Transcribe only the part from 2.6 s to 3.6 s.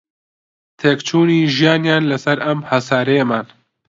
هەسارەیەمان